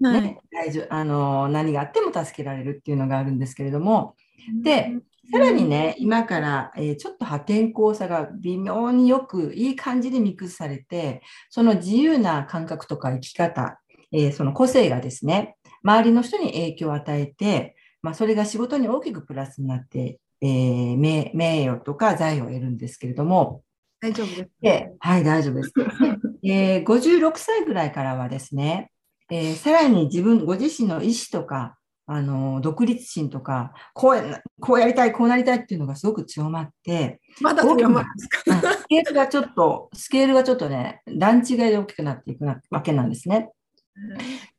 [0.00, 4.16] ね、はい、大丈あの何があっても助けられるっていうのがあるんですけれども
[4.62, 4.92] で
[5.30, 23.62] さらにね、今から、えー、ちょっと破天荒さが微妙によくいい感じでミックスされて、その自由な感覚とか生き方、えー、その個性がですね、周りの人に影響を与えて、まあ、それが仕事に大きくプラスになって、えー、名誉とか財を得るんですけれども、
[24.02, 25.72] 大丈夫です、ね、はい、大丈夫です。
[26.42, 28.90] えー、56歳ぐらいからはですね、
[29.30, 38.28] えー、さらに自分、ご自身の意思とか、あの、独立心とか、こうや、こうやりたい、こうなりたいっていうのがすごく強まって、まだ強まるんです
[38.60, 38.72] か？
[38.72, 43.50] スケールがちょっと、スケールがちょっとね、段違いで大きくなっていくわけなんですね。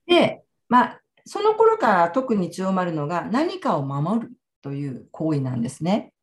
[0.07, 6.13] で、まあ、その頃から特に強まるのが何かを守るという行為なんですね。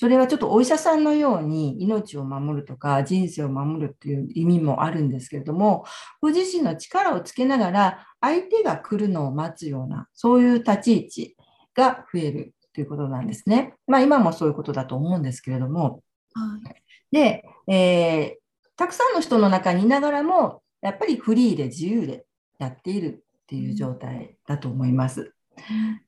[0.00, 5.84] それはちょっとお医者さんのように命を守るとか人生を守るという意味もあるんですけれども、
[6.20, 11.36] ご自身の力をつけながら相手が来るのを待つような、そういう立ち位置
[11.74, 13.74] が増えるということなんですね。
[13.88, 16.04] まあ今もそういうことだと思うんですけれども。
[16.32, 22.24] はい、で、えー、たくさんの人の中にいながらも、やっぱりフリーで自由で
[22.60, 25.34] やっているっていう状態だと思います。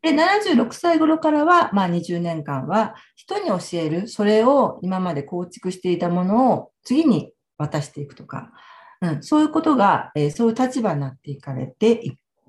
[0.03, 8.53] で、76歳頃からは、まあ20年間は人に教える、それを今まで構築していたものを次に渡していくとか、
[9.01, 12.03] うん、そういうことが、えー、そういう立場になっていかれて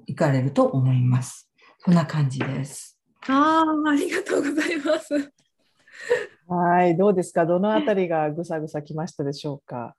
[0.06, 1.50] いかれると思います。
[1.80, 3.00] そんな感じです。
[3.28, 5.32] ああ、ありがとうございます。
[6.48, 7.46] はい、どうですか？
[7.46, 9.96] どのあたりがぐさぐさきましたでしょうか？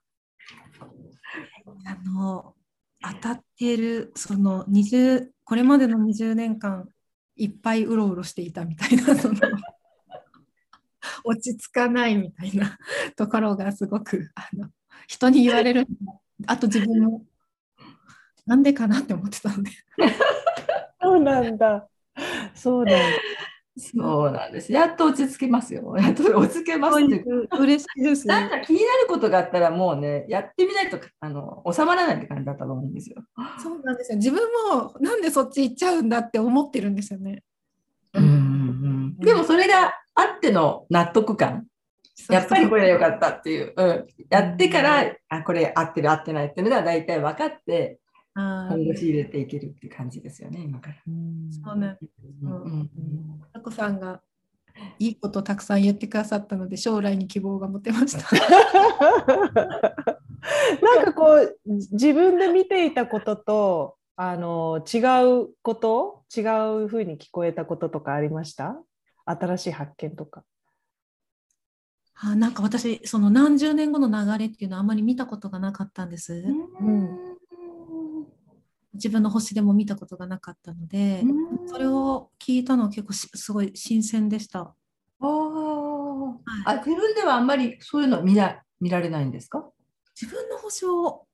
[1.85, 2.53] あの
[3.01, 6.87] 当たっているその20これまでの20年間
[7.35, 9.35] いっぱいうろうろしていたみたいな その
[11.23, 12.77] 落ち着かないみたいな
[13.15, 14.69] ところがすごくあの
[15.07, 15.87] 人に言われる
[16.47, 17.25] あと自分も
[18.45, 19.71] なんでかなって思ってたので。
[21.01, 21.87] そうなんだ。
[22.53, 22.97] そうなんだ。
[23.75, 24.71] そうなんです。
[24.71, 25.95] やっと落ち着けますよ。
[25.97, 33.23] やっと落ち着けますっていう嬉しいです、ね、なんか気になることがあったらもうね、やってみないとあの収まらないって感じだったと思うんですよ。
[33.61, 34.17] そうなんですよ。
[34.17, 37.41] 自分もなんでそっち行っちゃうんだって思ってるんですよね。
[38.13, 41.65] うんうん、でもそれがあっての納得感。
[42.29, 47.97] やっぱりこれが良かったっていう、うん、やってから、あこれ合ってる合ってないっていうのが大体分かって
[48.35, 50.95] 今後仕入れていけるって感じですよね、今から。
[51.63, 51.97] そうね。
[52.41, 52.89] うん。
[53.53, 54.21] あこさんが
[54.97, 58.35] いいことたくさん言ってくださったので、将来に希望が持てました。
[60.81, 64.99] なんかこう、自分で見ていたことと、あの違
[65.43, 66.41] うこと違
[66.83, 68.79] うふうに聞こえたこととかありました？
[69.25, 70.43] 新しい発見とか。
[72.15, 76.45] あなんか私その何十年後の流れっていうのはあんまり見たことがなかったんです。
[76.79, 77.32] うん
[78.93, 81.23] 自分の星でも見たことがなかったので、
[81.67, 84.75] それを聞いたのは結構すごい新鮮でした。
[85.19, 89.69] あ、はい、あ自分ではあんまりそういうの見ら見られないんですか？
[90.19, 91.25] 自分の星を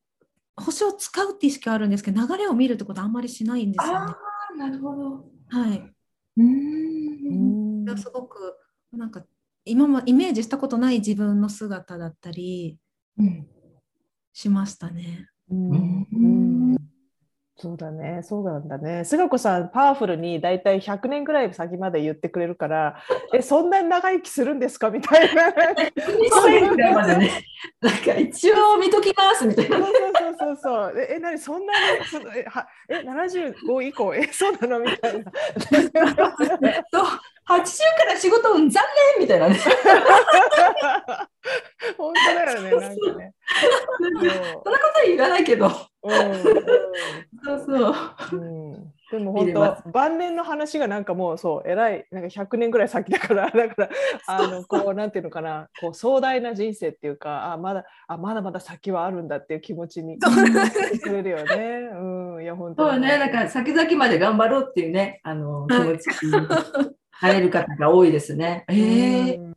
[0.56, 4.14] 星を使うって意識はあるんですけど流れを見るってことはあんまりしないんですよね。
[4.54, 5.26] あなるほど。
[5.50, 5.94] はい。
[6.38, 8.56] うんすごく
[8.92, 9.24] なんか
[9.66, 12.78] 今もイメージしたことない自分の姿だったり
[14.32, 15.28] しましたね。
[15.50, 16.76] うん、うん
[17.62, 19.04] そうだね、そうなんだね。
[19.04, 23.02] 菅子さん、パワフルに大体100年ぐらい先まで言ってくれるから、
[23.36, 24.90] え、そんなに長生きするんですか？
[24.90, 25.52] みたいな。
[26.32, 27.44] そういうぐらいまでね、
[27.84, 29.76] なんか一応見ときますみたいな。
[29.78, 31.06] そうそうそうそう。
[31.10, 31.80] え、なにそんなに、
[32.38, 34.80] え、はえ75以降、え、そうなの？
[34.80, 35.30] みたいな。
[36.94, 37.20] 80
[37.58, 38.84] から仕事運残
[39.18, 39.58] 念みたいなね。
[41.98, 43.34] 本当だよね、なんかね。
[44.10, 45.68] そんなことは言わないけど。
[46.04, 46.14] うん、
[47.44, 47.90] そうそ
[48.36, 48.38] う。
[48.38, 53.90] うんでも本当晩年の話がなんかもうそう偉いなんか100年ぐらい先だから だから
[54.28, 61.90] あのこうなんていうのかなこう壮大な人生っていうかあまだあまだまだ先はあるんだっていう気持ちにくれるよね。
[61.92, 66.10] うん、いや本当そうねなんか先々まで頑張ろうっていうねあの気持ち
[67.20, 68.64] 入れる方が多いですね。
[68.70, 69.54] えー、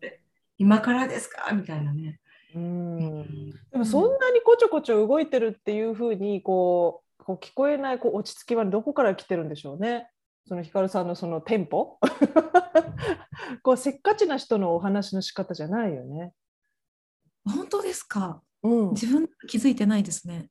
[0.58, 1.52] 今からですか？
[1.52, 2.18] みたいなね。
[2.56, 10.08] うんでもそんなにこちょこちょ動いてるっていうふうにこうこう聞こえないこう落ち着きはどこから来てるんでしょうね？
[10.48, 11.98] そのヒカルさんのそのテンポ？
[13.62, 16.32] こうせっかちな人のお話の仕方じゃないよね。
[17.46, 18.42] 本当ですか？
[18.64, 20.48] うん、自分気づいてないですね。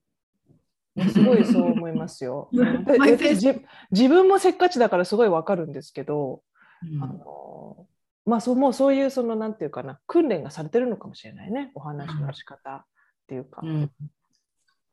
[1.11, 2.49] すごいそう思いますよ。
[3.91, 6.41] 自分もせっかちだからすごいわかるんですけど、
[6.83, 7.87] うん、あの
[8.25, 12.85] まあそもうそういうそのなんていうかな訓練がされてるのかもしれないねお話の仕方っ
[13.27, 13.61] ていうか。
[13.63, 13.91] うん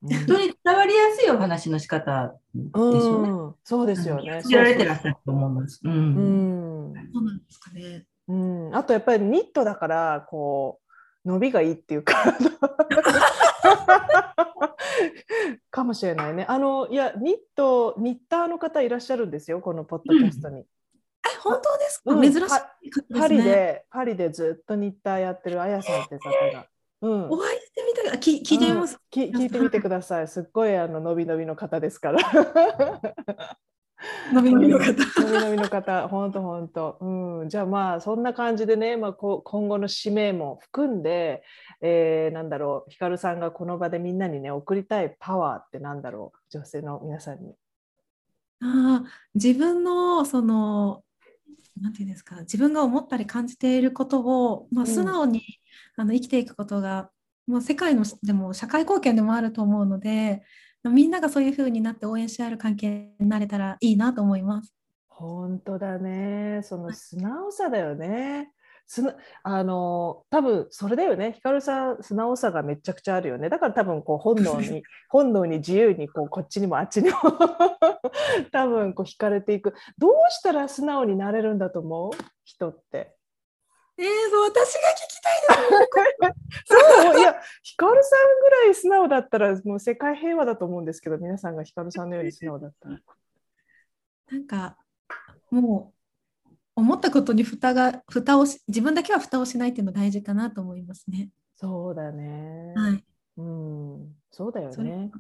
[0.01, 3.31] 人に伝わりやすいお話の仕方でしょうね。
[3.31, 4.45] うん、そうですよね。
[4.45, 5.81] 知られてらっしゃると思います。
[5.83, 6.95] うん。
[7.13, 8.07] そうなんですかね。
[8.29, 10.79] うん、あとやっぱりニットだからこ
[11.25, 12.15] う伸びがいいっていうか
[15.71, 16.45] かもしれないね。
[16.49, 20.65] あのいやニットニッターの方いらっしゃるんですよこのポッドキャストに。
[21.41, 26.67] 本当ですか、うん、珍しい、ね、パリでパリでずっとニッターやってるあやさんって方が。
[27.01, 30.27] うん、お会いしてみたい聞聞いてみます、うん、聞いてみてください。
[30.29, 32.19] すっごいあの伸び伸びの方ですから。
[34.33, 34.93] 伸び伸びの方。
[34.93, 36.99] 伸び伸びの方、本当本当。
[37.01, 41.43] うん、じゃあまあそんな感じでね、まあこ今後の使命も含んで、
[41.81, 47.55] えー、なんだろう、ひかるさんがこの場でみんなにね送りたいパワーってなんだろう、女性の皆さんに。
[48.61, 51.03] ああ、自分のその
[51.81, 55.43] なんていうんですか、自分が思ったり感じていることを、まあ、素直に、
[55.97, 57.11] うん、あの生きていくことが、
[57.47, 60.43] もう世界のでも社会貢献でもあると思うので、
[60.85, 64.75] みんながそういうふうになって応援し合える関係になれたらいいなと思います。
[65.09, 66.61] 本当だね。
[66.63, 68.53] その素直さだよね。
[68.91, 69.03] す
[69.43, 71.33] あの多分それだよね。
[71.33, 73.51] ひかるさん素直さがめちゃくちゃあるよね。
[73.51, 77.17] だから多分こう本能に 本能に自由にこうこっちにもあっちにも
[78.51, 79.75] 多分こう惹かれていく。
[79.99, 82.13] どうしたら素直になれるんだと思う？
[82.45, 83.15] 人って。
[83.99, 86.37] えー、そう私が聞きたいで
[86.67, 86.73] す。
[87.13, 92.99] そういやひかるさんぐらい素直だったらもう世界平和だと思うんですけど皆さんがひかるさんのように素直だったら。
[94.31, 94.79] なんか
[95.51, 95.98] もう
[96.79, 101.31] 思ったことに蓋が蓋をし自分だけは蓋をしないっていうの大事かなと思いますね。
[101.57, 102.73] そうだね。
[102.77, 103.05] はい。
[103.37, 105.11] うん、そうだよね。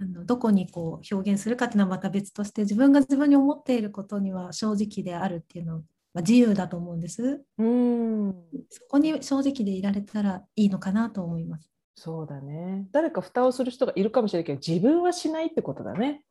[0.00, 5.82] あのどこにこう表現するかっていうのはまた別として自分が自分に思っていることには正直であるっていうの
[6.14, 7.44] まあ、自由だと思うんです。
[7.58, 8.34] うん
[8.70, 11.70] そこに正直でいられたらいいのかなと思います。
[11.96, 12.86] そうだね。
[12.92, 16.24] 誰か蓋をする人がいるかもしれないけど、自分はしないってことだね。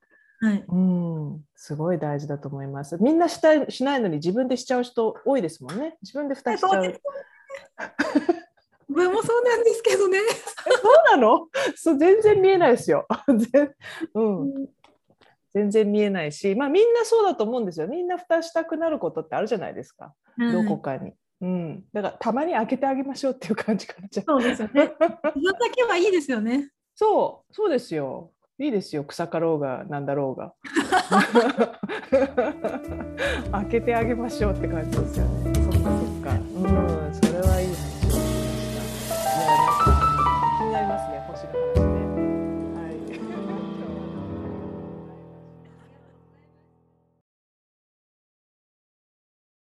[0.44, 0.66] はい。
[0.68, 2.98] うん、すごい大事だと思います。
[3.02, 5.96] みんなしたいしないのに自分でしちゃう人多いですもんね。
[6.02, 6.84] 自分で蓋しちゃう。
[6.84, 7.00] 自
[8.90, 10.20] 分もそうなんですけどね。
[10.82, 11.48] そうなの？
[11.76, 13.08] そう全然見えないですよ。
[14.14, 14.68] うん。
[15.54, 21.14] 全然見えないし、まあ、みんなそうだと思うんですよみんな蓋したくなることってあるじゃないですか、うん、どこかに。
[21.42, 24.94] うん、だからたまに開けてあげましょうっていう感じかなそうですよね。
[25.36, 26.72] 自分だけはいいですよね。
[26.96, 28.33] そうそうですよ。
[28.60, 30.54] いいですよ草かろうがなんだろうが。
[33.52, 35.54] 開けてあげましょうって感じですよね。
[35.56, 36.32] そっかそっか。
[36.56, 37.03] うん。